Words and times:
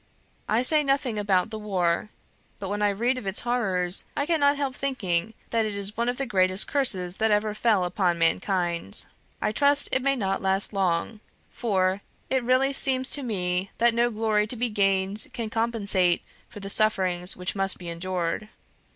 "I 0.49 0.63
say 0.63 0.83
nothing 0.83 1.19
about 1.19 1.51
the 1.51 1.59
war; 1.59 2.09
but 2.57 2.69
when 2.69 2.81
I 2.81 2.89
read 2.89 3.19
of 3.19 3.27
its 3.27 3.41
horrors, 3.41 4.03
I 4.17 4.25
cannot 4.25 4.57
help 4.57 4.73
thinking 4.75 5.35
that 5.51 5.63
it 5.63 5.75
is 5.75 5.95
one 5.95 6.09
of 6.09 6.17
the 6.17 6.25
greatest 6.25 6.67
curses 6.67 7.17
that 7.17 7.29
ever 7.29 7.53
fell 7.53 7.85
upon 7.85 8.17
mankind. 8.17 9.05
I 9.43 9.51
trust 9.51 9.89
it 9.91 10.01
may 10.01 10.15
not 10.15 10.41
last 10.41 10.73
long, 10.73 11.19
for 11.51 12.01
it 12.31 12.41
really 12.41 12.73
seems 12.73 13.11
to 13.11 13.21
me 13.21 13.69
that 13.77 13.93
no 13.93 14.09
glory 14.09 14.47
to 14.47 14.55
be 14.55 14.69
gained 14.71 15.27
can 15.33 15.51
compensate 15.51 16.23
for 16.49 16.59
the 16.59 16.71
sufferings 16.71 17.37
which 17.37 17.53
must 17.55 17.77
be 17.77 17.87
endured. 17.87 18.49